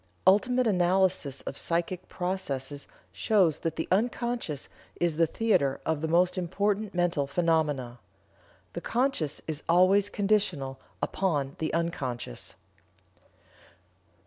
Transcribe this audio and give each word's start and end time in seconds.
Ultimate 0.25 0.65
analysis 0.65 1.41
of 1.41 1.59
psychic 1.59 2.09
processes 2.09 2.87
shows 3.11 3.59
that 3.59 3.75
the 3.75 3.87
unconscious 3.91 4.67
is 4.99 5.17
the 5.17 5.27
theater 5.27 5.79
of 5.85 6.01
the 6.01 6.07
most 6.07 6.39
important 6.39 6.95
mental 6.95 7.27
phenomena. 7.27 7.99
The 8.73 8.81
conscious 8.81 9.41
is 9.47 9.61
always 9.69 10.09
conditional 10.09 10.79
upon 11.03 11.55
the 11.59 11.71
unconscious." 11.71 12.55